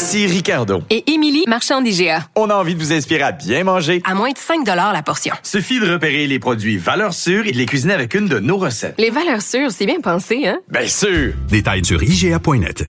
Ici 0.00 0.26
Ricardo. 0.26 0.82
Et 0.88 1.12
Émilie, 1.12 1.44
marchand 1.46 1.82
d'IGA. 1.82 2.24
On 2.34 2.48
a 2.48 2.54
envie 2.54 2.74
de 2.74 2.80
vous 2.80 2.90
inspirer 2.90 3.20
à 3.20 3.32
bien 3.32 3.64
manger. 3.64 4.00
À 4.06 4.14
moins 4.14 4.30
de 4.30 4.38
5 4.38 4.66
la 4.66 5.02
portion. 5.02 5.34
Suffit 5.42 5.78
de 5.78 5.92
repérer 5.92 6.26
les 6.26 6.38
produits 6.38 6.78
valeurs 6.78 7.12
sûres 7.12 7.46
et 7.46 7.52
de 7.52 7.58
les 7.58 7.66
cuisiner 7.66 7.92
avec 7.92 8.14
une 8.14 8.26
de 8.26 8.38
nos 8.38 8.56
recettes. 8.56 8.94
Les 8.96 9.10
valeurs 9.10 9.42
sûres, 9.42 9.70
c'est 9.70 9.84
bien 9.84 10.00
pensé, 10.00 10.46
hein? 10.48 10.58
Bien 10.70 10.86
sûr! 10.86 11.34
Détails 11.50 11.84
sur 11.84 12.02
IGA.net. 12.02 12.86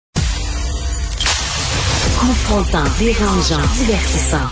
Confrontant, 2.18 2.86
dérangeant, 2.98 3.68
divertissant. 3.76 4.50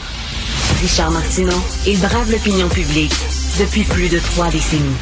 Richard 0.81 1.11
Martineau, 1.11 1.63
il 1.87 1.97
brave 2.01 2.29
l'opinion 2.29 2.67
publique 2.67 3.13
depuis 3.57 3.83
plus 3.83 4.09
de 4.09 4.19
trois 4.19 4.49
décennies. 4.49 4.97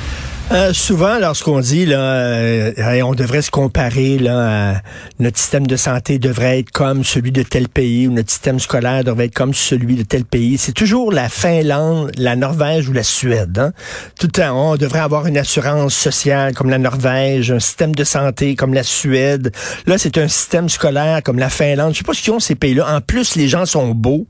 Euh, 0.49 0.71
souvent, 0.71 1.19
lorsqu'on 1.19 1.59
dit 1.59 1.85
là, 1.85 1.99
euh, 1.99 3.01
on 3.03 3.13
devrait 3.15 3.41
se 3.41 3.51
comparer 3.51 4.17
là, 4.17 4.75
à, 4.75 4.81
notre 5.19 5.37
système 5.37 5.67
de 5.67 5.75
santé 5.75 6.19
devrait 6.19 6.59
être 6.59 6.71
comme 6.71 7.03
celui 7.03 7.33
de 7.33 7.43
tel 7.43 7.67
pays 7.67 8.07
ou 8.07 8.13
notre 8.13 8.31
système 8.31 8.57
scolaire 8.57 9.03
devrait 9.03 9.25
être 9.25 9.33
comme 9.33 9.53
celui 9.53 9.95
de 9.95 10.03
tel 10.03 10.23
pays, 10.23 10.57
c'est 10.57 10.71
toujours 10.71 11.11
la 11.11 11.27
Finlande, 11.27 12.11
la 12.17 12.37
Norvège 12.37 12.87
ou 12.87 12.93
la 12.93 13.03
Suède. 13.03 13.59
Hein? 13.59 13.73
Tout 14.17 14.27
le 14.27 14.31
temps, 14.31 14.71
on 14.71 14.77
devrait 14.77 15.01
avoir 15.01 15.27
une 15.27 15.37
assurance 15.37 15.93
sociale 15.93 16.53
comme 16.53 16.69
la 16.69 16.77
Norvège, 16.77 17.51
un 17.51 17.59
système 17.59 17.93
de 17.93 18.05
santé 18.05 18.55
comme 18.55 18.73
la 18.73 18.83
Suède. 18.83 19.51
Là, 19.85 19.97
c'est 19.97 20.17
un 20.17 20.29
système 20.29 20.69
scolaire 20.69 21.23
comme 21.23 21.39
la 21.39 21.49
Finlande. 21.49 21.91
Je 21.91 21.97
sais 21.97 22.03
pas 22.05 22.13
ce 22.13 22.21
qu'ils 22.21 22.31
ont 22.31 22.39
ces 22.39 22.55
pays-là. 22.55 22.95
En 22.95 23.01
plus, 23.01 23.35
les 23.35 23.49
gens 23.49 23.65
sont 23.65 23.93
beaux, 23.93 24.27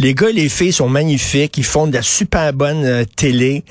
les 0.00 0.14
gars 0.14 0.30
et 0.30 0.32
les 0.32 0.48
filles 0.48 0.72
sont 0.72 0.88
magnifiques, 0.88 1.56
ils 1.58 1.64
font 1.64 1.86
de 1.86 1.94
la 1.94 2.02
super 2.02 2.52
bonne 2.52 2.84
euh, 2.84 3.04
télé, 3.04 3.64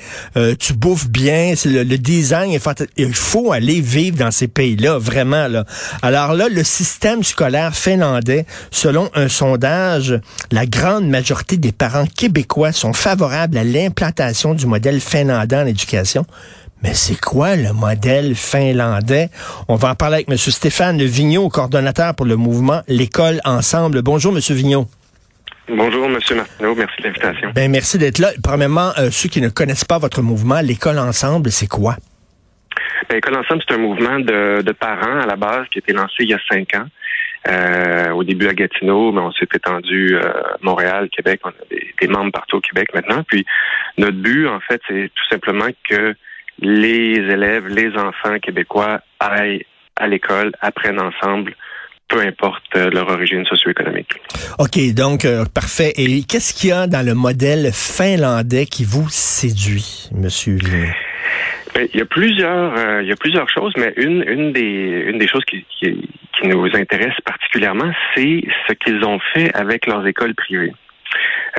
tu 0.58 0.72
bouffes 0.72 1.08
bien, 1.08 1.52
c'est 1.56 1.68
le 1.68 1.89
le 1.90 1.98
design. 1.98 2.56
Il 2.96 3.14
faut 3.14 3.52
aller 3.52 3.80
vivre 3.80 4.16
dans 4.16 4.30
ces 4.30 4.48
pays-là, 4.48 4.98
vraiment. 4.98 5.48
Là. 5.48 5.64
Alors 6.02 6.34
là, 6.34 6.48
le 6.48 6.64
système 6.64 7.22
scolaire 7.22 7.74
finlandais, 7.74 8.46
selon 8.70 9.10
un 9.14 9.28
sondage, 9.28 10.18
la 10.50 10.66
grande 10.66 11.08
majorité 11.08 11.56
des 11.56 11.72
parents 11.72 12.06
québécois 12.06 12.72
sont 12.72 12.92
favorables 12.92 13.58
à 13.58 13.64
l'implantation 13.64 14.54
du 14.54 14.66
modèle 14.66 15.00
finlandais 15.00 15.56
en 15.56 15.66
éducation. 15.66 16.24
Mais 16.82 16.94
c'est 16.94 17.20
quoi 17.20 17.56
le 17.56 17.74
modèle 17.74 18.34
finlandais? 18.34 19.28
On 19.68 19.76
va 19.76 19.90
en 19.90 19.94
parler 19.94 20.14
avec 20.16 20.30
M. 20.30 20.38
Stéphane 20.38 21.02
Vigneault, 21.02 21.50
coordonnateur 21.50 22.14
pour 22.14 22.24
le 22.24 22.36
mouvement 22.36 22.80
L'école 22.88 23.40
ensemble. 23.44 24.00
Bonjour, 24.00 24.32
M. 24.32 24.40
Vigneault. 24.56 24.86
Bonjour, 25.72 26.06
M. 26.06 26.12
Martineau. 26.12 26.74
Merci 26.74 26.96
de 26.98 27.04
l'invitation. 27.04 27.52
Ben, 27.54 27.70
merci 27.70 27.96
d'être 27.96 28.18
là. 28.18 28.30
Premièrement, 28.42 28.90
euh, 28.98 29.10
ceux 29.10 29.28
qui 29.28 29.40
ne 29.40 29.48
connaissent 29.48 29.84
pas 29.84 29.98
votre 29.98 30.20
mouvement, 30.20 30.60
l'École 30.60 30.98
Ensemble, 30.98 31.50
c'est 31.50 31.68
quoi? 31.68 31.94
Ben, 33.08 33.14
L'École 33.14 33.36
Ensemble, 33.36 33.62
c'est 33.66 33.74
un 33.74 33.78
mouvement 33.78 34.18
de, 34.18 34.62
de, 34.62 34.72
parents 34.72 35.20
à 35.20 35.26
la 35.26 35.36
base 35.36 35.66
qui 35.70 35.78
a 35.78 35.80
été 35.80 35.92
lancé 35.92 36.14
il 36.20 36.30
y 36.30 36.34
a 36.34 36.40
cinq 36.50 36.74
ans. 36.74 36.86
Euh, 37.48 38.10
au 38.10 38.22
début 38.22 38.48
à 38.48 38.52
Gatineau, 38.52 39.12
mais 39.12 39.20
on 39.20 39.32
s'est 39.32 39.48
étendu 39.54 40.16
à 40.18 40.26
euh, 40.26 40.42
Montréal, 40.60 41.08
Québec. 41.08 41.40
On 41.44 41.48
a 41.48 41.52
des, 41.70 41.94
des, 41.98 42.08
membres 42.08 42.32
partout 42.32 42.56
au 42.56 42.60
Québec 42.60 42.88
maintenant. 42.92 43.22
Puis 43.22 43.46
notre 43.96 44.18
but, 44.18 44.46
en 44.46 44.60
fait, 44.60 44.80
c'est 44.86 45.10
tout 45.14 45.24
simplement 45.30 45.68
que 45.88 46.14
les 46.58 47.14
élèves, 47.14 47.66
les 47.68 47.96
enfants 47.96 48.38
québécois 48.42 49.00
aillent 49.20 49.64
à 49.96 50.06
l'école, 50.06 50.52
apprennent 50.60 51.00
ensemble, 51.00 51.54
peu 52.10 52.20
importe 52.20 52.62
euh, 52.76 52.90
leur 52.90 53.08
origine 53.08 53.44
socio-économique. 53.46 54.12
OK, 54.58 54.78
donc 54.94 55.24
euh, 55.24 55.44
parfait. 55.46 55.92
Et 55.96 56.22
qu'est-ce 56.24 56.52
qu'il 56.52 56.70
y 56.70 56.72
a 56.72 56.86
dans 56.86 57.06
le 57.06 57.14
modèle 57.14 57.70
finlandais 57.72 58.66
qui 58.66 58.84
vous 58.84 59.08
séduit, 59.08 60.10
monsieur 60.12 60.58
il 61.92 61.98
y 61.98 62.02
a 62.02 62.04
plusieurs, 62.04 62.76
euh, 62.76 63.02
il 63.02 63.08
y 63.08 63.12
a 63.12 63.16
plusieurs 63.16 63.48
choses, 63.48 63.72
mais 63.76 63.92
une, 63.96 64.24
une 64.26 64.52
des, 64.52 65.04
une 65.06 65.18
des 65.18 65.28
choses 65.28 65.44
qui, 65.44 65.64
qui, 65.78 66.08
qui 66.34 66.48
nous 66.48 66.66
intéresse 66.74 67.14
particulièrement, 67.24 67.90
c'est 68.14 68.42
ce 68.68 68.72
qu'ils 68.74 69.04
ont 69.04 69.18
fait 69.32 69.54
avec 69.54 69.86
leurs 69.86 70.06
écoles 70.06 70.34
privées. 70.34 70.72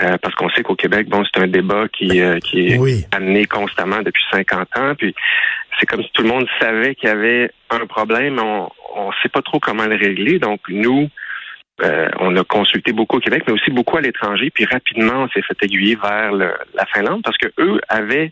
Euh, 0.02 0.18
parce 0.22 0.34
qu'on 0.36 0.50
sait 0.50 0.64
qu'au 0.64 0.76
Québec, 0.76 1.10
bon, 1.10 1.24
c'est 1.26 1.42
un 1.42 1.48
débat 1.48 1.88
qui, 1.90 2.22
euh, 2.22 2.40
qui 2.40 2.68
est 2.70 2.78
oui. 2.78 3.06
amené 3.12 3.46
constamment 3.46 4.02
depuis 4.02 4.24
50 4.32 4.78
ans. 4.78 4.96
Puis 4.98 5.14
c'est 5.80 5.86
comme 5.86 6.02
si 6.02 6.10
tout 6.14 6.24
le 6.24 6.30
monde 6.30 6.48
savait 6.62 6.96
qu'il 6.96 7.10
y 7.10 7.12
avait 7.12 7.52
un 7.70 7.86
problème, 7.88 8.40
on 8.40 8.70
ne 8.96 9.12
sait 9.22 9.30
pas 9.30 9.42
trop 9.42 9.60
comment 9.60 9.86
le 9.86 9.96
régler. 9.96 10.40
Donc 10.40 10.62
nous, 10.70 11.10
euh, 11.84 12.10
on 12.20 12.36
a 12.36 12.44
consulté 12.44 12.94
beaucoup 12.94 13.18
au 13.18 13.20
Québec, 13.20 13.44
mais 13.48 13.54
aussi 13.54 13.72
beaucoup 13.72 13.98
à 13.98 14.02
l'étranger. 14.02 14.50
Puis 14.52 14.66
rapidement, 14.66 15.24
on 15.24 15.30
s'est 15.30 15.42
fait 15.42 15.64
aiguiller 15.64 15.96
vers 15.96 16.32
le, 16.32 16.54
la 16.74 16.86
Finlande 16.88 17.22
parce 17.24 17.38
que 17.38 17.48
eux 17.60 17.82
avaient 17.90 18.32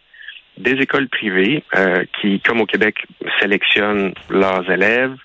des 0.57 0.73
écoles 0.73 1.07
privées 1.07 1.63
euh, 1.75 2.03
qui, 2.19 2.41
comme 2.41 2.61
au 2.61 2.65
Québec, 2.65 3.05
sélectionnent 3.39 4.13
leurs 4.29 4.69
élèves, 4.69 5.15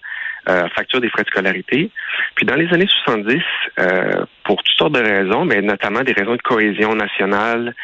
euh, 0.48 0.68
facture 0.74 1.00
des 1.00 1.08
frais 1.08 1.24
de 1.24 1.28
scolarité. 1.28 1.90
Puis 2.36 2.46
dans 2.46 2.54
les 2.54 2.72
années 2.72 2.88
70, 3.04 3.40
euh, 3.78 4.24
pour 4.44 4.62
toutes 4.62 4.76
sortes 4.76 4.92
de 4.92 5.00
raisons, 5.00 5.44
mais 5.44 5.60
notamment 5.60 6.02
des 6.02 6.12
raisons 6.12 6.36
de 6.36 6.42
cohésion 6.42 6.94
nationale, 6.94 7.74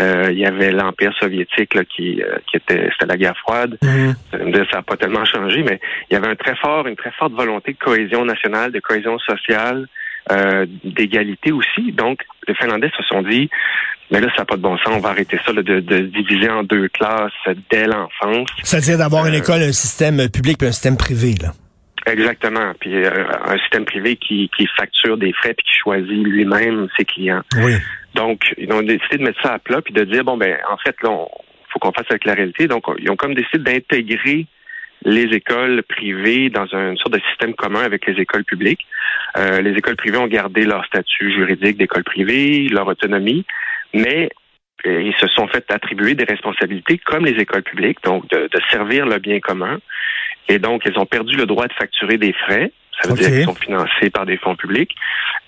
euh, 0.00 0.28
il 0.30 0.38
y 0.38 0.46
avait 0.46 0.70
l'Empire 0.70 1.12
soviétique 1.18 1.74
là, 1.74 1.84
qui, 1.84 2.22
euh, 2.22 2.36
qui 2.46 2.56
était 2.56 2.88
c'était 2.92 3.06
la 3.06 3.16
guerre 3.16 3.36
froide. 3.38 3.78
-hmm. 3.82 4.14
Ça 4.70 4.76
n'a 4.76 4.82
pas 4.82 4.96
tellement 4.96 5.24
changé, 5.24 5.62
mais 5.62 5.80
il 6.10 6.14
y 6.14 6.16
avait 6.16 6.28
un 6.28 6.36
très 6.36 6.56
fort, 6.56 6.86
une 6.86 6.96
très 6.96 7.12
forte 7.12 7.32
volonté 7.32 7.72
de 7.72 7.78
cohésion 7.78 8.24
nationale, 8.24 8.72
de 8.72 8.80
cohésion 8.80 9.18
sociale, 9.18 9.86
euh, 10.32 10.66
d'égalité 10.84 11.52
aussi. 11.52 11.92
Donc, 11.92 12.16
les 12.48 12.54
Finlandais 12.54 12.90
se 12.96 13.02
sont 13.04 13.22
dit 13.22 13.48
mais 14.10 14.20
là, 14.20 14.28
ça 14.36 14.42
n'a 14.42 14.44
pas 14.44 14.56
de 14.56 14.62
bon 14.62 14.76
sens. 14.78 14.92
On 14.92 15.00
va 15.00 15.10
arrêter 15.10 15.38
ça 15.44 15.52
là, 15.52 15.62
de, 15.62 15.80
de, 15.80 15.98
diviser 16.18 16.48
en 16.48 16.62
deux 16.62 16.88
classes 16.88 17.32
dès 17.70 17.86
l'enfance. 17.86 18.48
C'est-à-dire 18.62 18.98
d'avoir 18.98 19.26
une 19.26 19.34
école, 19.34 19.62
un 19.62 19.72
système 19.72 20.28
public 20.30 20.62
et 20.62 20.66
un 20.66 20.72
système 20.72 20.96
privé, 20.96 21.34
là. 21.42 21.50
Exactement. 22.06 22.72
Puis 22.80 22.94
euh, 22.94 23.10
un 23.44 23.58
système 23.58 23.84
privé 23.84 24.16
qui, 24.16 24.50
qui 24.56 24.66
facture 24.76 25.16
des 25.16 25.32
frais 25.32 25.54
puis 25.54 25.66
qui 25.66 25.78
choisit 25.78 26.24
lui-même 26.26 26.88
ses 26.96 27.04
clients. 27.04 27.42
Oui. 27.58 27.74
Donc, 28.14 28.54
ils 28.56 28.72
ont 28.72 28.82
décidé 28.82 29.18
de 29.18 29.24
mettre 29.24 29.42
ça 29.42 29.54
à 29.54 29.58
plat 29.58 29.82
puis 29.82 29.92
de 29.92 30.04
dire 30.04 30.24
bon 30.24 30.36
ben 30.36 30.56
en 30.70 30.76
fait 30.78 30.96
là, 31.02 31.10
il 31.10 31.72
faut 31.72 31.78
qu'on 31.78 31.92
fasse 31.92 32.06
avec 32.08 32.24
la 32.24 32.34
réalité. 32.34 32.68
Donc, 32.68 32.84
ils 32.98 33.10
ont 33.10 33.16
comme 33.16 33.34
décidé 33.34 33.58
d'intégrer 33.58 34.46
les 35.04 35.24
écoles 35.34 35.82
privées 35.82 36.48
dans 36.48 36.66
une 36.66 36.96
sorte 36.96 37.14
de 37.14 37.20
système 37.30 37.54
commun 37.54 37.82
avec 37.82 38.06
les 38.06 38.20
écoles 38.20 38.44
publiques. 38.44 38.86
Euh, 39.36 39.60
les 39.60 39.72
écoles 39.72 39.96
privées 39.96 40.18
ont 40.18 40.26
gardé 40.26 40.64
leur 40.64 40.84
statut 40.86 41.32
juridique 41.32 41.76
d'école 41.76 42.04
privée, 42.04 42.68
leur 42.68 42.86
autonomie, 42.86 43.44
mais 43.92 44.30
euh, 44.86 45.02
ils 45.02 45.14
se 45.16 45.26
sont 45.28 45.46
fait 45.48 45.64
attribuer 45.70 46.14
des 46.14 46.24
responsabilités 46.24 46.98
comme 46.98 47.24
les 47.24 47.40
écoles 47.40 47.62
publiques, 47.62 47.98
donc 48.04 48.28
de, 48.30 48.48
de 48.50 48.60
servir 48.70 49.06
le 49.06 49.18
bien 49.18 49.40
commun. 49.40 49.78
Et 50.48 50.58
donc, 50.58 50.82
ils 50.86 50.98
ont 50.98 51.06
perdu 51.06 51.36
le 51.36 51.46
droit 51.46 51.66
de 51.66 51.72
facturer 51.72 52.18
des 52.18 52.32
frais. 52.32 52.72
Ça 53.00 53.08
veut 53.08 53.14
okay. 53.14 53.22
dire 53.22 53.32
qu'ils 53.32 53.44
sont 53.44 53.54
financés 53.54 54.10
par 54.10 54.24
des 54.26 54.38
fonds 54.38 54.56
publics. 54.56 54.94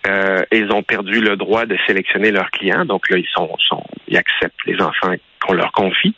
Euh, 0.06 0.42
ils 0.53 0.70
ont 0.70 0.82
perdu 0.82 1.20
le 1.20 1.36
droit 1.36 1.66
de 1.66 1.76
sélectionner 1.86 2.31
leurs 2.31 2.50
clients. 2.50 2.84
Donc 2.84 3.08
là, 3.08 3.16
ils 3.16 3.28
sont, 3.32 3.50
sont 3.58 3.84
ils 4.06 4.16
acceptent 4.16 4.64
les 4.66 4.81
enfants 4.82 5.14
qu'on 5.44 5.54
leur 5.54 5.72
confie. 5.72 6.14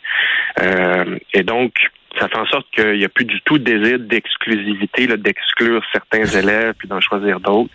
Euh, 0.61 1.19
et 1.33 1.43
donc, 1.43 1.73
ça 2.19 2.29
fait 2.29 2.39
en 2.39 2.47
sorte 2.47 2.67
qu'il 2.75 2.99
n'y 2.99 3.05
a 3.05 3.09
plus 3.09 3.25
du 3.25 3.41
tout 3.43 3.59
de 3.59 3.65
désir 3.65 3.99
d'exclusivité, 3.99 5.07
d'exclure 5.07 5.83
certains 5.93 6.25
élèves 6.39 6.75
puis 6.79 6.89
d'en 6.89 7.01
choisir 7.01 7.41
d'autres. 7.41 7.71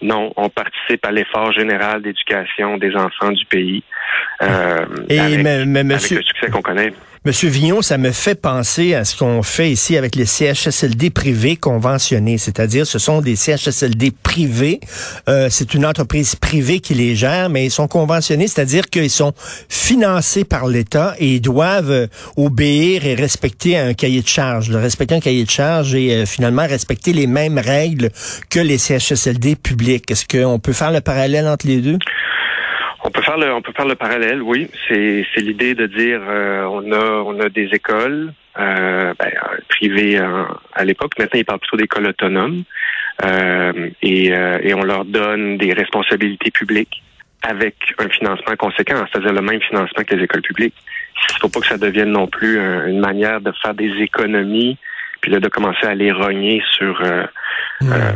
Non, 0.00 0.32
on 0.36 0.48
participe 0.48 1.04
à 1.06 1.12
l'effort 1.12 1.52
général 1.52 2.02
d'éducation 2.02 2.76
des 2.76 2.94
enfants 2.96 3.30
du 3.30 3.44
pays. 3.46 3.84
Euh, 4.42 4.84
Et 5.08 5.18
avec, 5.18 5.42
mais, 5.42 5.64
mais 5.64 5.80
avec 5.80 5.92
monsieur, 5.92 6.16
le 6.16 6.22
succès 6.24 6.50
qu'on 6.50 6.62
connaît. 6.62 6.92
Monsieur 7.24 7.50
Vignon, 7.50 7.82
ça 7.82 7.98
me 7.98 8.10
fait 8.10 8.34
penser 8.34 8.94
à 8.94 9.04
ce 9.04 9.16
qu'on 9.16 9.44
fait 9.44 9.70
ici 9.70 9.96
avec 9.96 10.16
les 10.16 10.26
CHSLD 10.26 11.10
privés 11.10 11.54
conventionnés, 11.54 12.36
c'est-à-dire 12.36 12.84
ce 12.84 12.98
sont 12.98 13.20
des 13.20 13.36
CHSLD 13.36 14.10
privés. 14.10 14.80
Euh, 15.28 15.46
c'est 15.48 15.72
une 15.74 15.86
entreprise 15.86 16.34
privée 16.34 16.80
qui 16.80 16.94
les 16.94 17.14
gère, 17.14 17.48
mais 17.48 17.66
ils 17.66 17.70
sont 17.70 17.86
conventionnés, 17.86 18.48
c'est-à-dire 18.48 18.90
qu'ils 18.90 19.08
sont 19.08 19.34
financés 19.68 20.42
par 20.42 20.66
l'État 20.66 21.14
et 21.20 21.36
ils 21.36 21.40
doivent 21.40 22.08
obéir 22.36 23.06
et 23.06 23.14
respecter 23.14 23.78
un 23.78 23.94
cahier 23.94 24.22
de 24.22 24.26
charge, 24.26 24.68
respecter 24.72 25.14
un 25.14 25.20
cahier 25.20 25.44
de 25.44 25.50
charge 25.50 25.94
et 25.94 26.12
euh, 26.12 26.26
finalement 26.26 26.66
respecter 26.66 27.12
les 27.12 27.28
mêmes 27.28 27.60
règles 27.60 28.10
que 28.50 28.58
les 28.58 28.78
CHSLD 28.78 29.54
publics. 29.54 30.10
Est-ce 30.10 30.26
qu'on 30.26 30.58
peut 30.58 30.72
faire 30.72 30.90
le 30.90 31.00
parallèle 31.00 31.46
entre 31.46 31.68
les 31.68 31.82
deux? 31.82 31.98
On 33.04 33.10
peut 33.10 33.22
faire 33.22 33.36
le, 33.36 33.52
on 33.52 33.62
peut 33.62 33.72
faire 33.76 33.86
le 33.86 33.96
parallèle, 33.96 34.42
oui. 34.42 34.68
C'est, 34.86 35.26
c'est 35.34 35.40
l'idée 35.40 35.74
de 35.74 35.86
dire, 35.86 36.20
euh, 36.26 36.62
on 36.64 36.92
a, 36.92 37.22
on 37.26 37.40
a 37.40 37.48
des 37.48 37.68
écoles 37.72 38.32
euh, 38.58 39.12
ben, 39.18 39.32
privées 39.68 40.18
à 40.18 40.84
l'époque. 40.84 41.18
Maintenant, 41.18 41.38
ils 41.40 41.44
parlent 41.44 41.58
plutôt 41.58 41.76
d'écoles 41.76 42.06
autonomes. 42.06 42.62
euh, 43.24 43.90
et, 44.02 44.26
et 44.28 44.74
on 44.74 44.82
leur 44.82 45.04
donne 45.04 45.58
des 45.58 45.72
responsabilités 45.72 46.50
publiques 46.50 47.02
avec 47.42 47.74
un 47.98 48.08
financement 48.08 48.54
conséquent, 48.56 49.04
c'est-à-dire 49.10 49.32
le 49.32 49.42
même 49.42 49.60
financement 49.60 50.04
que 50.04 50.14
les 50.14 50.24
écoles 50.24 50.42
publiques. 50.42 50.74
Il 51.30 51.34
ne 51.34 51.40
faut 51.40 51.48
pas 51.48 51.60
que 51.60 51.66
ça 51.66 51.78
devienne 51.78 52.12
non 52.12 52.26
plus 52.26 52.56
une 52.58 53.00
manière 53.00 53.40
de 53.40 53.52
faire 53.62 53.74
des 53.74 53.90
économies, 54.00 54.78
puis 55.20 55.30
là 55.30 55.40
de 55.40 55.48
commencer 55.48 55.86
à 55.86 55.94
les 55.94 56.12
rogner 56.12 56.62
sur 56.70 57.00
euh, 57.02 57.24
euh, 57.82 58.12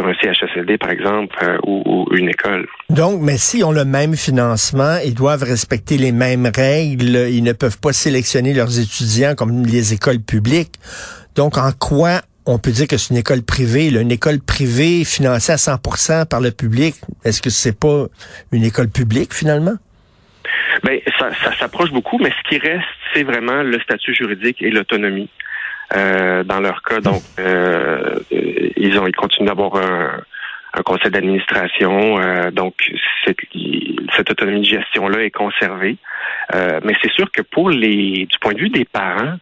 sur 0.00 0.08
un 0.08 0.14
CHSLD 0.14 0.78
par 0.78 0.90
exemple 0.90 1.36
euh, 1.42 1.58
ou, 1.66 2.06
une 2.12 2.28
école. 2.28 2.66
Donc, 2.88 3.20
mais 3.20 3.36
si 3.36 3.62
ont 3.62 3.72
le 3.72 3.84
même 3.84 4.16
financement, 4.16 4.96
ils 5.04 5.14
doivent 5.14 5.42
respecter 5.42 5.96
les 5.96 6.12
mêmes 6.12 6.50
règles. 6.54 7.28
Ils 7.30 7.42
ne 7.42 7.52
peuvent 7.52 7.78
pas 7.78 7.92
sélectionner 7.92 8.54
leurs 8.54 8.78
étudiants 8.78 9.34
comme 9.34 9.64
les 9.64 9.92
écoles 9.92 10.20
publiques. 10.20 10.74
Donc, 11.36 11.58
en 11.58 11.72
quoi 11.72 12.20
on 12.46 12.58
peut 12.58 12.70
dire 12.70 12.88
que 12.88 12.96
c'est 12.96 13.10
une 13.10 13.20
école 13.20 13.42
privée, 13.42 13.88
une 13.88 14.10
école 14.10 14.40
privée 14.40 15.04
financée 15.04 15.52
à 15.52 15.56
100% 15.56 16.26
par 16.26 16.40
le 16.40 16.50
public. 16.50 16.94
Est-ce 17.24 17.42
que 17.42 17.50
c'est 17.50 17.78
pas 17.78 18.06
une 18.50 18.64
école 18.64 18.88
publique 18.88 19.34
finalement? 19.34 19.74
Ben, 20.82 20.98
ça, 21.18 21.30
ça 21.44 21.54
s'approche 21.58 21.90
beaucoup, 21.90 22.18
mais 22.18 22.30
ce 22.30 22.48
qui 22.48 22.58
reste, 22.58 22.86
c'est 23.12 23.22
vraiment 23.22 23.62
le 23.62 23.78
statut 23.80 24.14
juridique 24.14 24.62
et 24.62 24.70
l'autonomie. 24.70 25.28
Euh, 25.96 26.44
dans 26.44 26.60
leur 26.60 26.82
cas, 26.82 27.00
donc, 27.00 27.22
euh, 27.38 28.20
ils 28.30 28.98
ont, 28.98 29.06
ils 29.06 29.16
continuent 29.16 29.48
d'avoir 29.48 29.74
un, 29.76 30.20
un 30.74 30.82
conseil 30.82 31.10
d'administration, 31.10 32.20
euh, 32.20 32.50
donc 32.50 32.74
cette, 33.24 33.38
cette 34.16 34.30
autonomie 34.30 34.60
de 34.60 34.66
gestion-là 34.66 35.24
est 35.24 35.30
conservée. 35.30 35.96
mais 36.52 36.94
c'est 37.02 37.12
sûr 37.12 37.30
que 37.32 37.42
pour 37.42 37.70
les, 37.70 38.26
du 38.26 38.38
point 38.40 38.52
de 38.52 38.60
vue 38.60 38.70
des 38.70 38.84
parents, 38.84 39.36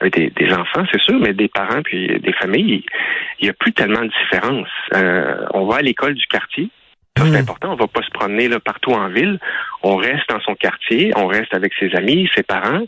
des, 0.00 0.30
des, 0.30 0.52
enfants, 0.52 0.84
c'est 0.92 1.00
sûr, 1.00 1.18
mais 1.18 1.32
des 1.34 1.48
parents 1.48 1.82
puis 1.82 2.20
des 2.20 2.32
familles, 2.32 2.84
il 3.40 3.44
n'y 3.44 3.50
a 3.50 3.52
plus 3.52 3.72
tellement 3.72 4.02
de 4.02 4.10
différence. 4.22 4.68
Euh, 4.94 5.46
on 5.54 5.66
va 5.66 5.76
à 5.76 5.82
l'école 5.82 6.14
du 6.14 6.26
quartier. 6.26 6.70
C'est 7.24 7.30
hmm. 7.30 7.42
important. 7.42 7.72
On 7.72 7.76
va 7.76 7.86
pas 7.86 8.02
se 8.02 8.10
promener 8.10 8.48
là, 8.48 8.60
partout 8.60 8.92
en 8.92 9.08
ville. 9.08 9.38
On 9.82 9.96
reste 9.96 10.28
dans 10.28 10.40
son 10.40 10.54
quartier. 10.54 11.12
On 11.16 11.26
reste 11.26 11.54
avec 11.54 11.72
ses 11.78 11.94
amis, 11.94 12.28
ses 12.34 12.42
parents. 12.42 12.82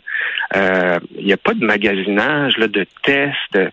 Euh, 0.55 0.99
il 1.17 1.25
n'y 1.25 1.33
a 1.33 1.37
pas 1.37 1.53
de 1.53 1.65
magasinage, 1.65 2.57
là, 2.57 2.67
de 2.67 2.85
tests, 3.03 3.53
de, 3.53 3.71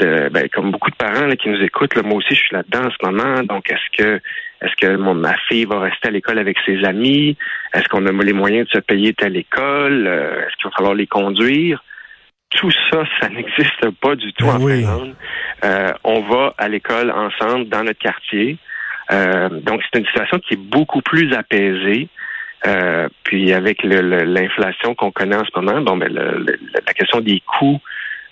de 0.00 0.28
ben, 0.30 0.48
comme 0.52 0.70
beaucoup 0.70 0.90
de 0.90 0.96
parents 0.96 1.26
là, 1.26 1.36
qui 1.36 1.48
nous 1.48 1.62
écoutent. 1.62 1.94
Là, 1.94 2.02
moi 2.02 2.18
aussi, 2.18 2.34
je 2.34 2.40
suis 2.40 2.54
là-dedans 2.54 2.86
en 2.86 2.90
ce 2.90 3.06
moment. 3.06 3.42
Donc, 3.42 3.70
est-ce 3.70 3.96
que 3.96 4.20
est-ce 4.62 4.76
que 4.76 4.96
mon, 4.96 5.14
ma 5.14 5.36
fille 5.48 5.66
va 5.66 5.80
rester 5.80 6.08
à 6.08 6.10
l'école 6.10 6.38
avec 6.38 6.56
ses 6.64 6.84
amis? 6.84 7.36
Est-ce 7.74 7.86
qu'on 7.88 8.06
a 8.06 8.12
les 8.12 8.32
moyens 8.32 8.66
de 8.66 8.72
se 8.72 8.78
payer 8.78 9.12
telle 9.12 9.36
école? 9.36 10.06
Euh, 10.06 10.40
est-ce 10.40 10.56
qu'il 10.56 10.70
va 10.70 10.76
falloir 10.76 10.94
les 10.94 11.06
conduire? 11.06 11.82
tout 12.54 12.70
ça, 12.90 13.04
ça 13.20 13.28
n'existe 13.30 13.90
pas 14.00 14.14
du 14.16 14.32
tout 14.32 14.46
ben 14.46 14.56
en 14.56 14.66
Finlande. 14.66 15.14
Euh, 15.64 15.92
on 16.04 16.20
va 16.22 16.54
à 16.58 16.68
l'école 16.68 17.10
ensemble 17.10 17.68
dans 17.68 17.84
notre 17.84 17.98
quartier. 17.98 18.58
Euh, 19.12 19.48
donc, 19.48 19.82
c'est 19.82 19.98
une 19.98 20.06
situation 20.06 20.38
qui 20.38 20.54
est 20.54 20.60
beaucoup 20.60 21.02
plus 21.02 21.32
apaisée. 21.34 22.08
Euh, 22.66 23.08
puis 23.24 23.52
avec 23.52 23.82
l'inflation 23.82 24.94
qu'on 24.94 25.10
connaît 25.10 25.36
en 25.36 25.44
ce 25.44 25.60
moment, 25.60 25.82
bon, 25.82 25.98
ben, 25.98 26.10
la 26.14 26.92
question 26.94 27.20
des 27.20 27.40
coûts, 27.40 27.80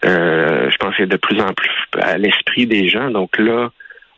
je 0.03 0.77
pense, 0.79 0.99
est 0.99 1.07
de 1.07 1.19
plus 1.19 1.39
en 1.41 1.53
plus 1.53 1.71
à 2.01 2.17
l'esprit 2.17 2.67
des 2.67 2.89
gens. 2.89 3.11
Donc 3.11 3.37
là, 3.39 3.71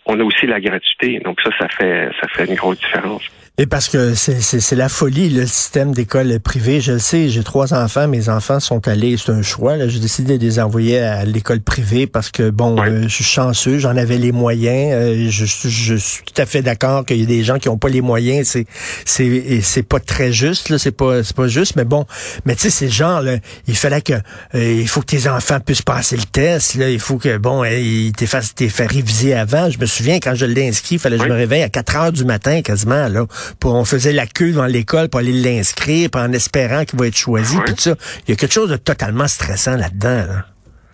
on 0.06 0.18
a 0.18 0.22
aussi 0.22 0.46
la 0.46 0.60
gratuité. 0.60 1.20
Donc 1.24 1.40
ça, 1.42 1.50
ça 1.58 1.68
fait 1.68 2.10
ça 2.20 2.28
fait 2.28 2.46
une 2.46 2.54
grosse 2.54 2.78
différence. 2.78 3.22
Et 3.56 3.66
parce 3.66 3.88
que 3.88 4.14
c'est 4.14 4.74
la 4.74 4.88
folie, 4.88 5.30
le 5.30 5.46
système 5.46 5.92
d'école 5.92 6.40
privée. 6.40 6.80
Je 6.80 6.94
le 6.94 6.98
sais, 6.98 7.28
j'ai 7.28 7.44
trois 7.44 7.72
enfants. 7.72 8.08
Mes 8.08 8.28
enfants 8.28 8.58
sont 8.58 8.88
allés, 8.88 9.16
c'est 9.16 9.30
un 9.30 9.42
choix. 9.42 9.78
J'ai 9.86 10.00
décidé 10.00 10.38
de 10.38 10.44
les 10.44 10.58
envoyer 10.58 10.98
à 10.98 11.24
l'école 11.24 11.60
privée 11.60 12.08
parce 12.08 12.32
que, 12.32 12.50
bon, 12.50 12.76
euh, 12.82 13.02
je 13.02 13.08
suis 13.08 13.22
chanceux, 13.22 13.78
j'en 13.78 13.96
avais 13.96 14.18
les 14.18 14.32
moyens. 14.32 14.92
Euh, 14.94 15.30
je, 15.30 15.44
je, 15.44 15.94
suis 15.94 16.24
tout 16.24 16.42
à 16.42 16.46
fait 16.46 16.62
d'accord 16.62 17.06
qu'il 17.06 17.20
y 17.20 17.22
a 17.22 17.26
des 17.26 17.44
gens 17.44 17.60
qui 17.60 17.68
n'ont 17.68 17.78
pas 17.78 17.88
les 17.88 18.00
moyens. 18.00 18.48
C'est 18.48 18.66
c'est 19.04 19.60
c'est 19.62 19.84
pas 19.84 20.00
très 20.00 20.32
juste, 20.32 20.68
là. 20.68 20.78
C'est 20.78 20.90
pas 20.90 21.22
c'est 21.22 21.36
pas 21.36 21.46
juste. 21.46 21.76
Mais 21.76 21.84
bon, 21.84 22.06
mais 22.46 22.56
tu 22.56 22.62
sais, 22.62 22.70
c'est 22.70 22.88
genre, 22.88 23.22
là, 23.22 23.36
il 23.68 23.76
fallait 23.76 24.02
que 24.02 24.14
euh, 24.14 24.80
il 24.80 24.88
faut 24.88 24.98
que 25.00 25.06
tes 25.14 25.28
enfants 25.28 25.60
puissent 25.60 25.82
passer 25.82 26.16
le 26.16 26.24
test. 26.24 26.74
Là, 26.74 26.90
il 26.90 26.98
faut 26.98 27.18
que 27.18 27.36
bon, 27.36 27.62
ils 27.62 28.10
t'aient 28.10 28.26
fait, 28.26 28.68
fait 28.68 28.86
réviser 28.86 29.32
avant. 29.32 29.70
Je 29.70 29.78
me 29.78 29.86
souviens 29.94 30.18
quand 30.22 30.34
je 30.34 30.46
l'ai 30.46 30.68
inscrit, 30.68 30.96
il 30.96 30.98
fallait 30.98 31.18
que 31.18 31.24
je 31.24 31.28
me 31.28 31.34
réveille 31.34 31.62
à 31.62 31.68
4 31.68 31.96
heures 31.96 32.12
du 32.12 32.24
matin 32.24 32.62
quasiment 32.62 33.08
là 33.08 33.26
on 33.74 33.84
faisait 33.84 34.12
la 34.12 34.26
queue 34.26 34.50
devant 34.50 34.66
l'école 34.66 35.08
pour 35.08 35.20
aller 35.20 35.32
l'inscrire, 35.32 36.08
en 36.14 36.32
espérant 36.32 36.84
qu'il 36.84 36.98
va 36.98 37.06
être 37.06 37.16
choisi, 37.16 37.56
puis 37.64 37.74
ça. 37.76 37.94
Il 38.26 38.30
y 38.30 38.32
a 38.32 38.36
quelque 38.36 38.52
chose 38.52 38.70
de 38.70 38.76
totalement 38.76 39.26
stressant 39.26 39.76
là-dedans. 39.76 40.42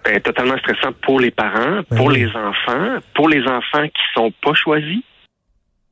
Ben, 0.05 0.21
totalement 0.21 0.57
stressant 0.59 0.93
pour 1.03 1.21
les 1.21 1.31
parents, 1.31 1.83
ben 1.91 1.97
pour 1.97 2.11
les 2.11 2.27
enfants, 2.29 2.99
pour 3.15 3.29
les 3.29 3.43
enfants 3.43 3.87
qui 3.87 4.03
sont 4.15 4.33
pas 4.43 4.55
choisis, 4.55 5.03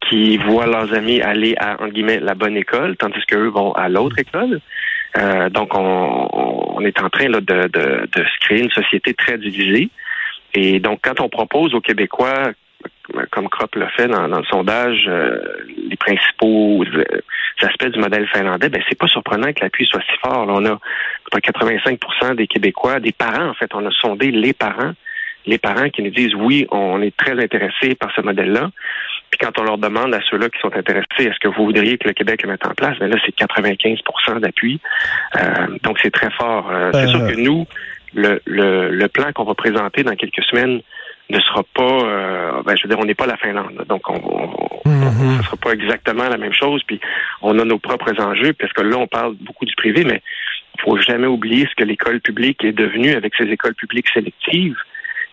qui 0.09 0.39
voient 0.39 0.67
leurs 0.67 0.95
amis 0.95 1.21
aller 1.21 1.55
à 1.59 1.75
entre 1.75 1.93
guillemets 1.93 2.21
la 2.21 2.35
bonne 2.35 2.57
école, 2.57 2.97
tandis 2.97 3.21
qu'eux 3.29 3.49
vont 3.49 3.73
à 3.73 3.89
l'autre 3.89 4.17
mm. 4.17 4.21
école. 4.21 4.61
Euh, 5.17 5.51
donc 5.51 5.75
on, 5.75 6.81
est 6.85 7.01
en 7.01 7.11
train 7.11 7.29
de, 7.29 7.41
de 7.41 8.09
se 8.15 8.47
créer 8.47 8.63
une 8.63 8.71
société 8.71 9.15
très 9.15 9.37
divisée. 9.37 9.91
Et 10.55 10.81
donc 10.81 11.01
quand 11.03 11.21
on 11.21 11.29
propose 11.29 11.75
aux 11.75 11.81
Québécois 11.81 12.53
comme 13.31 13.49
Kropp 13.49 13.75
l'a 13.77 13.89
fait 13.91 14.09
dans, 14.09 14.27
le 14.27 14.45
sondage, 14.45 15.05
euh, 15.09 15.41
les 15.89 15.97
principaux 15.97 16.85
euh, 16.85 17.05
aspects 17.63 17.89
du 17.89 17.99
modèle 17.99 18.27
finlandais, 18.29 18.69
ben 18.69 18.83
c'est 18.89 18.99
pas 18.99 19.07
surprenant 19.07 19.53
que 19.53 19.63
l'appui 19.63 19.87
soit 19.87 20.03
si 20.03 20.19
fort. 20.21 20.47
on 20.49 20.65
a 20.67 20.79
85% 21.33 22.37
des 22.37 22.47
Québécois, 22.47 23.01
des 23.01 23.13
parents 23.13 23.49
en 23.49 23.55
fait, 23.55 23.71
on 23.75 23.85
a 23.87 23.91
sondé 23.91 24.31
les 24.31 24.53
parents, 24.53 24.93
les 25.47 25.59
parents 25.59 25.89
qui 25.89 26.03
nous 26.03 26.11
disent 26.11 26.35
oui, 26.35 26.67
on 26.71 27.01
est 27.01 27.17
très 27.17 27.43
intéressés 27.43 27.95
par 27.95 28.15
ce 28.15 28.21
modèle-là. 28.21 28.71
Puis 29.31 29.39
quand 29.39 29.59
on 29.59 29.65
leur 29.65 29.79
demande 29.79 30.15
à 30.15 30.21
ceux-là 30.31 30.49
qui 30.49 30.59
sont 30.61 30.75
intéressés, 30.75 31.07
est-ce 31.19 31.39
que 31.39 31.49
vous 31.49 31.67
voudriez 31.67 31.99
que 31.99 32.09
le 32.09 32.15
Québec 32.15 32.43
le 32.43 32.51
mette 32.51 32.67
en 32.67 32.75
place, 32.75 32.99
ben 32.99 33.11
là 33.11 33.17
c'est 33.25 33.35
95% 33.35 34.41
d'appui. 34.41 34.81
Euh, 35.37 35.79
donc 35.83 35.99
c'est 36.03 36.11
très 36.11 36.31
fort. 36.31 36.71
c'est 36.93 37.09
sûr 37.09 37.27
que 37.27 37.41
nous, 37.41 37.67
le, 38.15 38.41
le, 38.47 38.91
le 38.91 39.09
plan 39.09 39.33
qu'on 39.33 39.45
va 39.45 39.55
présenter 39.55 40.03
dans 40.03 40.15
quelques 40.15 40.43
semaines 40.45 40.83
ne 41.31 41.41
sera 41.41 41.63
pas, 41.75 41.83
euh, 41.83 42.63
ben, 42.65 42.77
je 42.77 42.85
veux 42.85 42.89
dire, 42.89 42.99
on 42.99 43.05
n'est 43.05 43.15
pas 43.15 43.27
la 43.27 43.37
Finlande, 43.37 43.85
donc 43.89 44.09
on, 44.09 44.81
on, 44.85 44.89
mhm. 44.89 45.43
sera 45.43 45.57
pas 45.57 45.73
exactement 45.73 46.29
la 46.29 46.39
même 46.39 46.53
chose. 46.53 46.83
Puis 46.87 47.01
on 47.43 47.59
a 47.59 47.65
nos 47.65 47.79
propres 47.79 48.19
enjeux, 48.21 48.53
parce 48.55 48.73
que 48.73 48.83
là, 48.83 48.97
on 48.97 49.07
parle 49.07 49.35
beaucoup 49.41 49.65
du 49.65 49.75
privé, 49.75 50.05
mais 50.05 50.23
il 50.77 50.83
faut 50.83 50.99
jamais 50.99 51.27
oublier 51.27 51.67
ce 51.69 51.75
que 51.75 51.85
l'école 51.85 52.21
publique 52.21 52.65
est 52.65 52.73
devenue 52.73 53.13
avec 53.15 53.35
ces 53.37 53.45
écoles 53.45 53.75
publiques 53.75 54.09
sélectives 54.13 54.77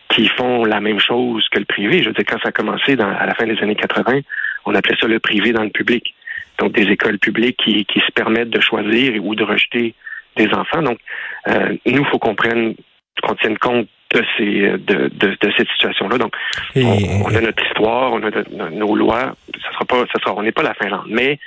qui 0.10 0.28
font 0.28 0.66
la 0.66 0.82
même 0.82 1.00
chose 1.00 1.48
que 1.50 1.60
le 1.60 1.66
privé. 1.66 2.02
Je 2.02 2.10
veux 2.10 2.14
dire, 2.14 2.26
quand 2.28 2.40
ça 2.42 2.50
a 2.50 2.52
commencé 2.52 2.96
dans, 2.96 3.10
à 3.10 3.26
la 3.26 3.34
fin 3.34 3.46
des 3.46 3.58
années 3.60 3.76
80, 3.76 4.20
on 4.66 4.76
appelait 4.76 4.98
ça 5.00 5.08
le 5.08 5.20
privé 5.20 5.52
dans 5.52 5.64
le 5.64 5.70
public. 5.70 6.14
Donc 6.60 6.74
des 6.74 6.84
écoles 6.84 7.20
publiques 7.20 7.58
qui, 7.64 7.86
qui 7.86 8.00
se 8.00 8.12
permettent 8.12 8.50
de 8.50 8.62
choisir 8.62 9.24
ou 9.24 9.36
de 9.36 9.44
rejeter 9.44 9.94
des 10.38 10.54
enfants. 10.54 10.82
Donc, 10.82 11.00
euh, 11.48 11.76
nous, 11.86 12.02
il 12.02 12.06
faut 12.06 12.20
qu'on 12.20 12.36
prenne 12.36 12.76
qu'on 13.24 13.36
tienne 13.36 13.58
compte 13.58 13.88
de 14.16 14.24
ces 14.38 14.62
de, 14.78 15.10
de, 15.10 15.38
de 15.42 15.52
cette 15.58 15.68
situation-là. 15.70 16.18
Donc, 16.18 16.34
on, 16.76 17.36
a 17.36 17.42
notre 17.42 17.64
histoire, 17.66 18.14
on 18.14 18.24
a 18.24 18.70
nos 18.70 18.96
lois. 18.96 19.36
Ça 19.64 19.72
sera 19.74 19.86
pas, 19.86 20.06
ça 20.14 20.20
sera, 20.22 20.34
on 20.36 20.44
n'est 20.44 20.52
pas 20.52 20.64
la 20.64 20.74
Finlande, 20.74 21.08
mais 21.10 21.40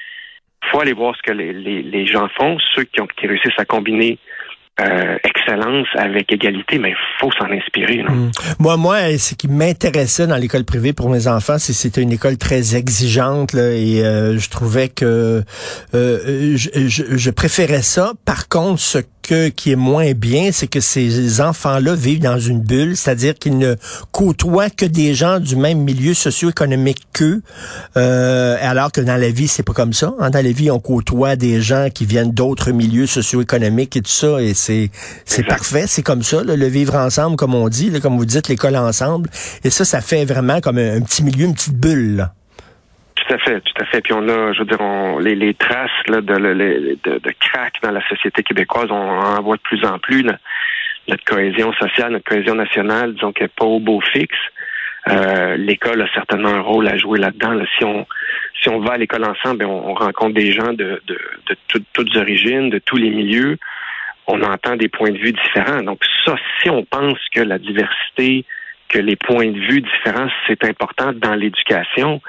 faut 0.71 0.81
aller 0.81 0.93
voir 0.93 1.15
ce 1.17 1.23
que 1.23 1.33
les, 1.33 1.53
les, 1.53 1.83
les 1.83 2.07
gens 2.07 2.29
font, 2.37 2.59
ceux 2.75 2.85
qui 2.85 3.01
ont 3.01 3.07
qui 3.07 3.27
réussissent 3.27 3.59
à 3.59 3.65
combiner 3.65 4.19
euh, 4.81 5.19
excellence 5.25 5.89
avec 5.95 6.33
égalité, 6.33 6.79
mais 6.79 6.91
il 6.91 6.97
faut 7.19 7.33
s'en 7.33 7.51
inspirer. 7.51 8.03
Non? 8.03 8.13
Hmm. 8.13 8.31
Moi, 8.61 8.77
moi, 8.77 9.19
ce 9.19 9.35
qui 9.35 9.49
m'intéressait 9.49 10.27
dans 10.27 10.37
l'école 10.37 10.65
privée 10.65 10.93
pour 10.93 11.11
mes 11.11 11.27
enfants, 11.27 11.59
c'est 11.59 11.73
c'était 11.73 12.03
une 12.03 12.13
école 12.13 12.37
très 12.37 12.77
exigeante 12.77 13.55
là, 13.55 13.73
et 13.73 14.05
euh, 14.05 14.39
je 14.39 14.51
trouvais 14.51 14.89
que 14.89 15.43
euh, 15.95 16.57
je, 16.57 16.69
je, 16.87 17.17
je, 17.17 17.31
préférais 17.31 17.83
ça. 17.83 18.13
Par 18.25 18.49
contre, 18.49 18.81
ce 18.81 18.99
qui 19.55 19.73
est 19.73 19.77
moins 19.77 20.13
bien, 20.13 20.51
c'est 20.53 20.67
que 20.67 20.81
ces 20.81 21.41
enfants-là 21.41 21.95
vivent 21.95 22.21
dans 22.21 22.39
une 22.39 22.61
bulle, 22.61 22.97
c'est-à-dire 22.97 23.35
qu'ils 23.35 23.59
ne 23.59 23.77
côtoient 24.13 24.71
que 24.71 24.87
des 24.87 25.15
gens 25.15 25.41
du 25.41 25.57
même 25.57 25.81
milieu 25.81 26.15
socio-économique 26.15 26.99
qu'eux, 27.13 27.43
euh, 27.97 28.57
alors 28.61 28.93
que 28.93 29.01
dans 29.01 29.17
la 29.17 29.31
vie, 29.31 29.49
c'est 29.49 29.63
pas 29.63 29.73
comme 29.73 29.93
ça. 29.93 30.15
Hein. 30.19 30.31
Dans 30.31 30.45
la 30.45 30.53
vie, 30.53 30.71
on 30.71 30.81
côtoie 30.81 31.37
des 31.37 31.61
gens 31.61 31.89
qui 31.93 32.07
viennent 32.07 32.33
d'autres 32.33 32.73
milieux 32.73 33.07
socio-économiques 33.07 33.97
et 33.97 34.03
tout 34.03 34.11
ça, 34.11 34.41
et 34.43 34.55
c'est 34.55 34.91
c'est 35.25 35.45
parfait, 35.45 35.85
c'est 35.87 36.03
comme 36.03 36.23
ça, 36.23 36.43
le 36.43 36.67
vivre 36.67 36.95
ensemble, 36.97 37.37
comme 37.37 37.55
on 37.55 37.69
dit, 37.69 37.91
comme 38.01 38.17
vous 38.17 38.25
dites, 38.25 38.49
l'école 38.49 38.77
ensemble, 38.77 39.31
et 39.65 39.71
ça, 39.71 39.85
ça 39.85 40.01
fait 40.01 40.25
vraiment 40.25 40.61
comme 40.61 40.79
un, 40.79 41.01
petit 41.01 41.23
milieu, 41.23 41.47
une 41.47 41.55
petite 41.55 41.77
bulle. 41.77 42.29
Tout 43.29 43.35
à 43.35 43.39
fait, 43.39 43.61
tout 43.61 43.83
à 43.83 43.85
fait. 43.85 44.01
Puis 44.01 44.15
on 44.15 44.27
a, 44.27 44.53
je 44.55 44.61
veux 44.61 44.65
dire, 44.65 44.81
on, 44.81 45.19
les, 45.19 45.35
les 45.35 45.53
traces 45.53 45.91
là, 46.07 46.23
de, 46.23 46.35
de, 46.35 47.19
de, 47.19 47.35
crack 47.39 47.75
dans 47.83 47.91
la 47.91 48.07
société 48.09 48.43
québécoise, 48.43 48.91
on 48.91 48.95
en 48.95 49.43
voit 49.43 49.57
de 49.57 49.63
plus 49.63 49.85
en 49.85 49.99
plus. 49.99 50.25
Notre 51.09 51.25
cohésion 51.25 51.73
sociale, 51.75 52.13
notre 52.13 52.25
cohésion 52.25 52.55
nationale, 52.55 53.15
disons 53.15 53.33
qu'elle 53.33 53.49
n'est 53.49 53.55
pas 53.55 53.67
au 53.67 53.81
beau 53.81 54.01
fixe. 54.01 54.39
Euh, 55.09 55.57
l'école 55.57 56.01
a 56.01 56.09
certainement 56.15 56.49
un 56.49 56.61
rôle 56.61 56.89
à 56.89 56.97
jouer 56.97 57.19
là-dedans. 57.19 57.61
Si 57.79 57.85
on 57.85 58.07
si 58.63 58.71
on 58.71 58.81
va 58.81 58.95
à 58.95 58.97
l'école 58.97 59.25
ensemble, 59.25 59.59
ben, 59.59 59.67
on, 59.67 59.95
rencontre 59.95 60.35
des 60.35 60.51
gens 60.51 60.73
de, 60.73 61.01
de, 61.07 61.19
de 61.49 61.57
toutes 61.93 62.17
origines, 62.17 62.71
de 62.71 62.79
tous 62.79 62.97
les 62.97 63.11
milieux. 63.11 63.59
On 64.27 64.43
entend 64.43 64.77
des 64.77 64.89
points 64.89 65.11
de 65.11 65.19
vue 65.19 65.33
différents. 65.33 65.83
Donc 65.83 66.01
ça, 66.25 66.35
si 66.61 66.71
on 66.71 66.83
pense 66.85 67.19
que 67.33 67.41
la 67.41 67.59
diversité 67.59 68.47
que 68.89 68.99
les 68.99 69.17
points 69.17 69.51
de 69.51 69.59
vue 69.59 69.83
différents, 69.83 70.29
c'est 70.47 70.65
important 70.65 71.13
dans 71.13 71.35
l'éducation, 71.35 72.21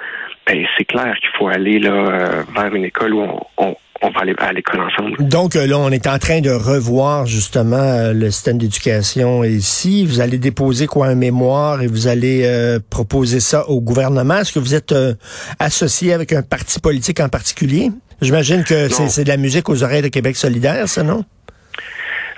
ben, 0.50 0.66
c'est 0.78 0.86
clair 0.86 1.16
qu'il 1.22 1.30
faut 1.38 1.48
aller 1.48 1.80
là, 1.80 1.92
euh, 1.92 2.44
vers 2.56 2.74
une 2.74 2.86
école 2.86 3.14
où 3.14 3.22
on, 3.22 3.76
on, 4.02 4.10
va 4.10 4.22
aller 4.22 4.34
à 4.40 4.52
l'école 4.52 4.82
ensemble. 4.82 5.16
Donc 5.20 5.56
euh, 5.56 5.68
là, 5.68 5.78
on 5.78 5.92
est 5.92 6.08
en 6.08 6.18
train 6.18 6.42
de 6.42 6.50
revoir 6.50 7.28
justement 7.28 7.78
euh, 7.78 8.14
le 8.14 8.32
système 8.32 8.58
d'éducation 8.58 9.44
ici. 9.44 10.06
Vous 10.06 10.22
allez 10.22 10.40
déposer 10.40 10.88
quoi 10.88 11.08
un 11.08 11.16
mémoire 11.16 11.84
et 11.84 11.88
vous 11.88 12.08
allez 12.08 12.48
proposer 12.90 13.40
ça 13.40 13.70
au 13.70 13.80
gouvernement? 13.80 14.38
Est-ce 14.38 14.54
que 14.54 14.60
vous 14.60 14.74
êtes 14.74 14.96
associé 15.60 16.14
avec 16.14 16.34
un 16.34 16.42
parti 16.42 16.80
politique 16.80 17.20
en 17.20 17.30
particulier? 17.30 17.92
J'imagine 18.22 18.64
que 18.64 18.90
c'est 18.90 19.24
de 19.24 19.30
la 19.30 19.38
musique 19.38 19.70
aux 19.70 19.84
oreilles 19.84 20.02
de 20.02 20.08
Québec 20.08 20.36
solidaire, 20.36 20.90
ça, 20.90 21.04
non? 21.04 21.24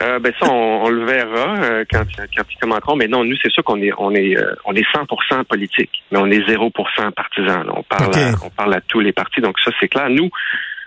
Euh, 0.01 0.19
ben 0.19 0.33
ça, 0.39 0.51
on, 0.51 0.89
le 0.89 1.05
verra 1.05 1.55
euh, 1.61 1.85
quand, 1.89 2.03
quand 2.17 2.43
ils 2.49 2.57
commenteront. 2.59 2.95
Mais 2.95 3.07
non, 3.07 3.23
nous, 3.23 3.35
c'est 3.41 3.51
sûr 3.51 3.63
qu'on 3.63 3.81
est 3.81 3.91
on 3.97 4.13
est 4.15 4.37
euh, 4.37 4.55
on 4.65 4.73
est 4.73 4.85
100% 4.95 5.43
politique, 5.45 6.03
mais 6.11 6.17
on 6.17 6.27
est 6.27 6.39
0% 6.39 7.11
partisan. 7.11 7.63
On 7.69 7.83
parle 7.83 8.15
à, 8.15 8.31
on 8.43 8.49
parle 8.49 8.73
à 8.73 8.81
tous 8.81 8.99
les 8.99 9.11
partis, 9.11 9.41
donc 9.41 9.59
ça 9.59 9.71
c'est 9.79 9.87
clair. 9.87 10.09
Nous, 10.09 10.29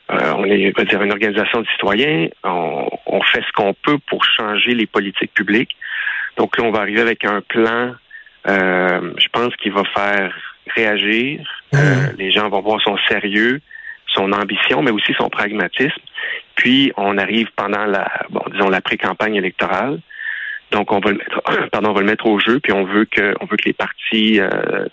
on 0.08 0.44
est 0.44 0.76
va 0.76 0.84
dire 0.84 1.02
une 1.02 1.12
organisation 1.12 1.60
de 1.60 1.66
citoyens. 1.68 2.28
On, 2.42 2.88
on 3.06 3.22
fait 3.22 3.42
ce 3.46 3.52
qu'on 3.52 3.74
peut 3.74 3.98
pour 4.08 4.24
changer 4.24 4.74
les 4.74 4.86
politiques 4.86 5.32
publiques. 5.32 5.76
Donc 6.36 6.58
là, 6.58 6.64
on 6.64 6.72
va 6.72 6.80
arriver 6.80 7.00
avec 7.00 7.24
un 7.24 7.40
plan. 7.40 7.94
je 8.46 9.28
pense 9.32 9.54
qu'il 9.56 9.72
va 9.72 9.84
faire 9.94 10.34
réagir. 10.74 11.40
Mmh. 11.72 11.78
les 12.18 12.30
gens 12.32 12.48
vont 12.48 12.62
voir 12.62 12.80
son 12.80 12.96
sérieux, 13.08 13.60
son 14.06 14.32
ambition, 14.32 14.82
mais 14.82 14.90
aussi 14.90 15.12
son 15.18 15.28
pragmatisme. 15.28 16.00
Puis 16.54 16.92
on 16.96 17.18
arrive 17.18 17.48
pendant 17.56 17.84
la, 17.84 18.10
bon, 18.30 18.42
disons 18.52 18.68
la 18.68 18.80
pré-campagne 18.80 19.34
électorale. 19.34 20.00
Donc 20.70 20.92
on 20.92 21.00
va 21.00 21.10
le 21.10 21.18
mettre, 21.18 21.42
pardon, 21.70 21.90
on 21.90 21.94
va 21.94 22.00
le 22.00 22.06
mettre 22.06 22.26
au 22.26 22.38
jeu. 22.38 22.60
Puis 22.60 22.72
on 22.72 22.84
veut 22.84 23.04
que, 23.04 23.34
on 23.40 23.46
veut 23.46 23.56
que 23.56 23.66
les 23.66 23.72
partis 23.72 24.40
euh, 24.40 24.86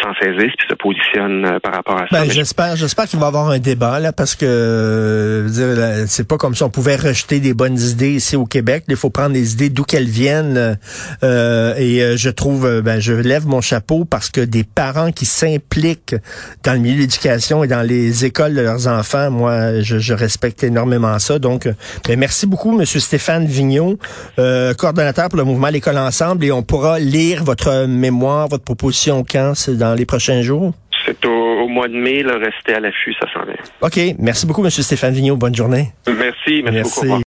s'en 0.00 0.14
saisissent 0.14 0.54
puis 0.56 0.66
se 0.68 0.74
positionnent 0.74 1.44
euh, 1.44 1.60
par 1.60 1.74
rapport 1.74 1.98
à. 1.98 2.06
Ben, 2.10 2.30
j'espère, 2.30 2.76
j'espère 2.76 3.06
qu'il 3.06 3.18
va 3.18 3.26
y 3.26 3.28
avoir 3.28 3.50
un 3.50 3.58
débat 3.58 4.00
là, 4.00 4.12
parce 4.12 4.34
que 4.34 4.46
euh, 4.46 6.06
c'est 6.06 6.26
pas 6.26 6.38
comme 6.38 6.54
si 6.54 6.62
on 6.62 6.70
pouvait 6.70 6.96
rejeter 6.96 7.40
des 7.40 7.54
bonnes 7.54 7.78
idées 7.78 8.12
ici 8.12 8.36
au 8.36 8.46
Québec. 8.46 8.84
Il 8.88 8.96
faut 8.96 9.10
prendre 9.10 9.34
les 9.34 9.52
idées 9.52 9.70
d'où 9.70 9.84
qu'elles 9.84 10.08
viennent. 10.08 10.78
Euh, 11.22 11.74
et 11.76 12.16
je 12.16 12.30
trouve, 12.30 12.80
ben, 12.80 13.00
je 13.00 13.12
lève 13.12 13.46
mon 13.46 13.60
chapeau 13.60 14.04
parce 14.04 14.30
que 14.30 14.40
des 14.40 14.64
parents 14.64 15.12
qui 15.12 15.26
s'impliquent 15.26 16.16
dans 16.64 16.72
le 16.72 16.78
milieu 16.78 16.96
de 16.96 17.00
l'éducation 17.00 17.64
et 17.64 17.68
dans 17.68 17.82
les 17.82 18.24
écoles 18.24 18.54
de 18.54 18.60
leurs 18.60 18.86
enfants, 18.86 19.30
moi, 19.30 19.80
je, 19.80 20.12
respecte 20.12 20.62
énormément 20.62 21.18
ça. 21.18 21.38
Donc, 21.38 21.68
ben, 22.06 22.18
merci 22.18 22.46
beaucoup, 22.46 22.72
Monsieur 22.76 23.00
Stéphane 23.00 23.46
Vigneault, 23.46 23.98
coordonnateur 24.36 25.28
pour 25.28 25.38
le 25.38 25.44
mouvement 25.44 25.68
L'école 25.68 25.98
ensemble, 25.98 26.44
et 26.44 26.52
on 26.52 26.62
pourra 26.62 26.98
lire 26.98 27.44
votre 27.44 27.86
mémoire, 27.86 28.48
votre 28.48 28.64
proposition 28.64 29.24
quand 29.28 29.52
c'est 29.54 29.81
dans 29.82 29.94
les 29.94 30.06
prochains 30.06 30.42
jours? 30.42 30.72
C'est 31.04 31.24
au, 31.26 31.66
mois 31.66 31.88
de 31.88 31.96
mai, 31.96 32.22
là, 32.22 32.38
rester 32.38 32.74
à 32.74 32.80
l'affût, 32.80 33.12
ça 33.20 33.26
s'en 33.32 33.44
vient. 33.44 33.56
OK. 33.80 33.98
Merci 34.18 34.46
beaucoup, 34.46 34.64
M. 34.64 34.70
Stéphane 34.70 35.12
Vigneault. 35.12 35.36
Bonne 35.36 35.54
journée. 35.54 35.90
Merci. 36.06 36.16
Merci, 36.16 36.62
merci. 36.62 37.00
beaucoup. 37.00 37.12